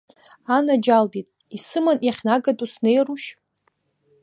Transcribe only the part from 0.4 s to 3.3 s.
Анаџьалбеит, исыман иахьнагатәу снеирушь?